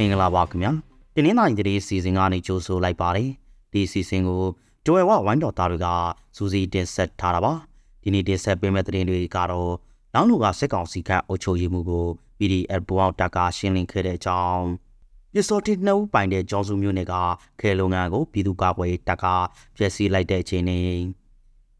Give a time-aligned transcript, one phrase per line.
[0.00, 0.72] မင်္ဂလာပါခင်ဗျာ
[1.14, 3.30] တင်းနှင်းတိုင်းတရေစီစဉ်ကနေကြိုးဆိုလိုက်ပါတယ်
[3.72, 4.42] ဒီစီစဉ်ကို
[4.86, 5.86] ဒွယ်ဝဝိုင်းတော်သားတွေက
[6.36, 7.52] စူးစီးတင်ဆက်ထားတာပါ
[8.02, 9.72] ဒီနေ့တင်ဆက်ပေးမယ့်သတင်းတွေကတော့
[10.14, 12.06] လောင်းလူကစစ်ကောင်စီကအုပ်ချုပ်ရေးမှုကို
[12.38, 14.66] PDF ဘောင်းတပ်ကရှင်းလင်းခဲ့တဲ့အကြောင်း
[15.32, 17.14] ပစ္စတိုတီနှုတ်ပိုင်တဲ့ကျောင်းစုမျိုးနယ်က
[17.60, 19.24] ခဲလုံငန်းကိုပြည်သူ့ကာကွယ်တပ်က
[19.76, 20.84] ဖျက်ဆီးလိုက်တဲ့အချိန်နဲ့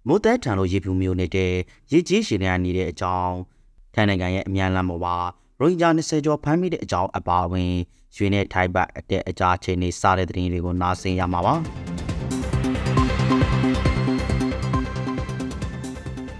[0.06, 1.52] မိုးတဲထံလိုရေဖြူမျိုးနေတဲ့
[1.92, 3.36] ရေကြီးရှင်နေတဲ့အကြောင်း
[3.94, 5.16] ထိုင်းနိုင်ငံရဲ့အမြန်လမ်းပေါ်မှာ
[5.62, 7.72] ရိုဟင်ဂျာ20ကျော်ဖမ်းမိတဲ့အကြောင်းအပါအဝင်
[8.16, 11.54] ရွှေနဲ့ထိုက်ဘတ်အတဲ့အကြအချိန်တွေစတဲ့သတင်းတွေကိုနားဆင်ရမှာပါ။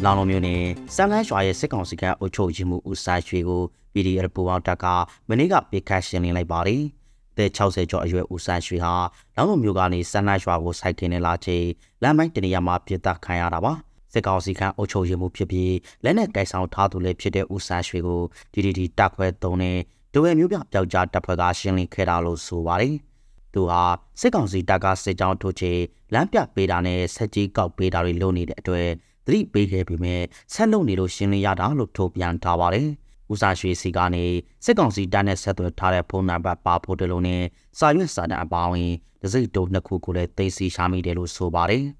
[0.05, 0.61] လောင်လုံးမျိုးနဲ့
[0.95, 4.87] စံလန်းရွာရဲ့စစ်ကောင်စီကအုပ်ချုပ်ရေးမှုဦးစာရွှေကို PDF ပူပေါင်းတပ်က
[5.29, 6.83] မနေ့ကပိတ်ခတ်ရှင်းလင်းလိုက်ပါတယ်။
[7.39, 8.95] တဲ့60ကျော်အရွယ်ဦးစာရွှေဟာ
[9.37, 11.65] လောင်လုံးမျိုးကနေစံလန်းရွာကိုစိုက်တင်နေလာချိန်
[12.03, 13.75] လမ်းမိုင်းတနေရာမှာပြစ်တက်ခံရတာပါ။
[14.13, 18.21] စစ်ကောင်စီကအုပ်ချုပ်ရေးမှုဖြစ်ပြီးလက်နက်ကိုင်ဆောင်ထားသူလည်းဖြစ်တဲ့ဦးဆန်းရွှေကို
[18.53, 19.77] DDT တပ်ခွဲသုံးနဲ့
[20.13, 22.95] ဒဝဲမျိုးပြပျောက်ကြားတပ်ဖွဲ့ကရှင်းလင်းခဲ့တာလို့ဆိုပါတယ်။
[23.55, 23.83] သူဟာ
[24.21, 25.73] စစ်ကောင်စီတပ်ကစစ်ကြောင်းထုတ်ချေ
[26.15, 28.89] လမ်းပြပေးတာနဲ့ဆက်ကြီးကောက်ပေးတာတွေလုပ်နေတဲ့အတွက်
[29.27, 30.23] သတိပေးခဲ့ပေမဲ့
[30.55, 32.89] ဆက်လုပ်နေလို့ရှင်းလင်းရတာလို့ထုတ်ပြန်ထားပါတယ်။
[33.33, 34.25] ဦးစာရွှေစီကနေ
[34.65, 37.43] စစ်ကောင်စီတပ်နဲ့ဆက်သွယ်ထားတဲ့ဖုန်းနံပါတ်ပါဖို့တလုံးနဲ့
[37.79, 38.91] စာရွက်စာတမ်းအပါအဝင်
[39.23, 41.85] ဒစိတုံနှစ်ခုကိုလည်းသိသိရှာမိတယ်လို့ဆိုပါတယ်။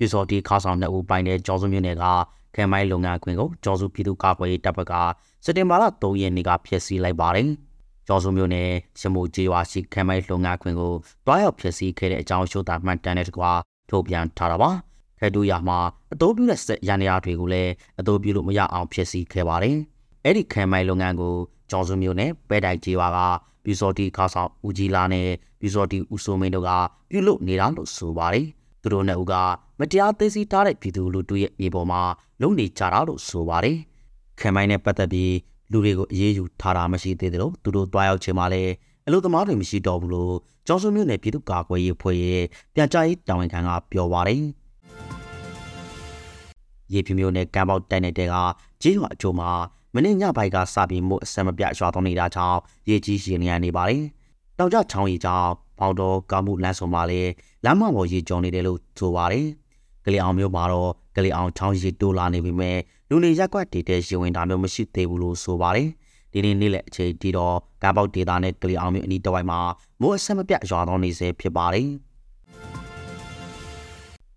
[0.00, 2.04] ပြစော်တီခါဆောင်နှစ်ဦးပိုင်တဲ့ကျော်စုမြင့်နယ်က
[2.54, 4.94] ခဲမိုင်းလုပ်ငန်းခွင်ကိုကျော်စုပြည်သူ့ကာကွယ်ရေးတပ်ဖွဲ့က
[5.44, 7.48] စက်တင်ဘာလ3ရက်နေ့ကဖျက်ဆီးလိုက်ပါတယ်။
[8.06, 8.68] ကျော်စုမျိုးနဲ့
[9.00, 10.92] ရှမိုကျေးဝါရှိခဲမိုင်းလုပ်ငန်းခွင်ကို
[11.26, 13.52] တွားရောက်ဖျက်ဆီးခဲ့တဲ့အကြောင်းရှုတာမှန်တန်တဲ့တကွာ
[13.90, 14.70] ထုတ်ပြန်ထားတာပါ။
[15.20, 15.78] ခဲတူရမှာ
[16.12, 19.76] အတိုးပြုတဲ့ရန်ရာတွေကိုလည်းအတိုးပြုလို့မရအောင်ဖျက်ဆီးခဲ့ပါတယ်။
[20.24, 21.34] အဲ့ဒီခဲမိုင်းလုပ်ငန်းကို
[21.70, 23.18] ကျော်စုမျိုးနဲ့ပဲတိုင်ကျေးဝါက
[23.64, 25.28] ပြူစော်တီခါဆောင်ဦးကြီးလာနဲ့
[25.60, 26.70] ပြူစော်တီဦးစိုးမင်းတို့က
[27.10, 28.46] ပြုလုပ်နေတာလို့ဆိုပါတယ်။
[28.82, 29.34] သူတို့နှစ်ဦးက
[29.78, 32.00] မတရားသိသိထားတဲ့ပြည်သူလူထုရဲ့မြေပေါ်မှာ
[32.40, 33.76] လုံနေကြတာလို့ဆိုပါတယ်။
[34.40, 35.34] ခံမိုင်းနဲ့ပတ်သက်ပြီး
[35.72, 38.72] လူတွေကိုအေးအေးယူထားတာမရှိသေးတယ်လို့သူတို့တွားရောက်ချင်မှလည်း
[39.06, 40.34] အလို့သမားတွေမရှိတော့ဘူးလို့
[40.66, 42.42] ကျောင်းစုမြို့နယ်ပြည်သူ့ကာကွယ်ရေးအဖွဲ့ရဲ့
[42.74, 44.42] ပြန်ကြားရေးတာဝန်ခံကပြောပါတယ်။
[46.92, 48.34] ရေပြမျိုးနဲ့ကံပေါက်တိုက်နေတဲ့က
[48.82, 49.50] ကြီးရွာအချို့မှာ
[49.94, 52.58] မနေ့ညပိုင်းကစပြီးမို့အစမပြရွာသွန်းနေတာကြောင့်
[52.88, 54.02] ရေကြီးရှင်နေရနေပါတယ်။
[54.58, 57.30] တောင်ကျချောင်းရီကြောင့် ပေါင်တော်ကာမှုလမ်းဆောင်မှာလည်း
[57.64, 59.46] လမ်းမပေါ်ရေကျုံနေတယ်လို့ဆိုပါတယ်။
[60.04, 62.76] ကလေးအောင်မျိုးမှာတော့ကလေးအောင်ချောင်းရီတိုးလာနေပြီမဲ့
[63.08, 65.88] လူနေရက်ကွက်ဒေတဲ့ရှင်ဝင်တာမျိုးမရှိသေးဘူးလို့ဆိုပါတယ်။
[66.32, 69.58] ဒီနေ့နေ့လက်အချိန်တီတော့ကာပေါက်ဒေတာနဲ့ကလေးအောင်မျိုးအနီးတစ်ဝိုက်မှာ
[70.00, 71.88] မိုးအဆက်မပြတ်ရွာသွန်းနေစေဖြစ်ပါတယ်။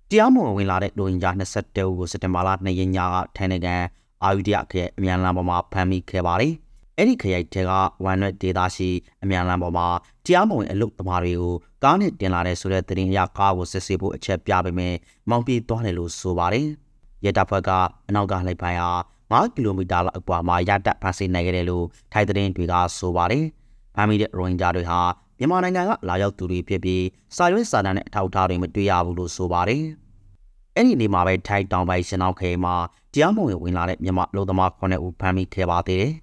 [0.10, 3.75] တရားမဝင်ဝင်လာတဲ့လူဝင်ကြား22ဦးကိုစက်တင်ဘာလ2ရက်ညကထိုင်းနိုင်ငံ
[4.24, 6.54] အာယူဒီယာခရဲ့အမြန်လမ်းပေါ်မှာဖမ်းမိခဲ့ပါတယ်။
[6.98, 7.72] အဲ့ဒီခရိုင်တဲက
[8.06, 8.90] ဝန်ရွက်ဒေတာရှိ
[9.24, 9.88] အမြန်လမ်းပေါ်မှာ
[10.26, 14.94] တရားမဝင်အလုတ်သမားတွေကိုကားနဲ့တင်လာတဲ့ဆိုတဲ့သတင်းအရကားကိုစစ်ဆေးဖို့အချက်ပြပေမဲ့
[15.30, 16.68] မောင်ပြေးသွားတယ်လို့ဆိုပါတယ်။
[17.26, 17.70] ရဲတပ်ဖွဲ့က
[18.08, 18.92] အနောက်ကလိုက်ပိုင်းဟာ
[19.31, 23.44] 9ကီလိုမီတာလောက်အကွာမှာရတပ်ဖမ်းဆီးနိုင်ခဲ့တယ်လို့ထိုင်းသတင်းတွေကဆိုပါတယ်။
[23.95, 25.00] ဖမ်းမိတဲ့ရိုဟင်ဂျာတွေဟာ
[25.38, 27.04] မြန်မာနိုင်ငံကလာရောက်သူတွေဖြစ်ပြီး
[27.36, 29.84] စာရွက်စာတမ်းနဲ့အထောက်အထားတွေမတွေ့ရဘူးလို့ဆိုပါတယ်။
[30.75, 32.75] အဲ့ဒီနေ့မှာပဲထိုင်းတောင်ပိုင်းရှင်နောက်ခေမှာ
[33.13, 36.13] တရားမဝင်ဝင်လာတဲ့မြန်မာလူသမား9ဦးဖမ်းမိခဲ့ပါသေးတယ်။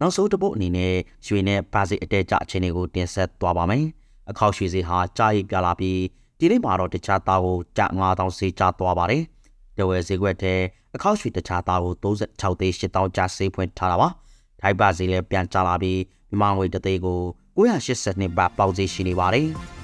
[0.00, 0.94] နောက်ဆုံးတစ်ပုတ်အနေနဲ့
[1.26, 3.84] ရွှေနဲ့ပါစီအတဲကြအခြေအနေကိုတင်ဆက်သွားပါမယ်။
[4.30, 5.98] အခောက်ရွှေစီဟာကြားရိပ်ပြလာပြီး
[6.38, 9.22] ဒီနေ့မှာတော့တခြားသားကိုကြ9000စေးကြသွားပါတယ်။
[9.78, 10.54] တဝယ်ဈေးကွက်ထဲ
[10.94, 14.08] အခောက်ရွှေတခြားသားကို36သိန်း8000ကျစေးဖွင့်ထားတာပါ။
[14.60, 17.20] ထိုက်ပါစီလည်းပြန်ကျလာပြီးမြန်မာငွေတစ်သိန်းကို
[17.58, 19.48] 980နှစ်ဘတ်ပေါက်ဈေးရှိနေပါတယ်။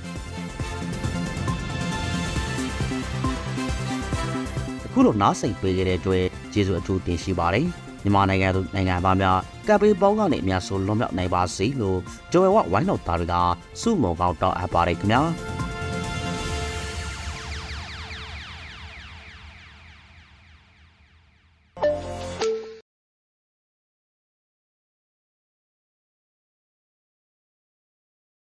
[4.92, 7.66] ခုလိုနားစိတ်ပေးခဲ့တဲ့အတွက်ကျေးဇူးအထူးတင်ရှိပါတယ်
[8.04, 11.98] မြန်မာနိုင်ငံသူနိုင်ငံသားများကပ်ပေးပေါင်းကနေအများဆုံးလွန်မြောက်နိုင်ပါစေလို့
[12.32, 13.34] ဂျိုဝဲဝဝိုင်းတော်သားတွေက
[13.80, 15.22] စုမုံကောင်းတောင်းအပ်ပါတယ်ခင်ဗျာ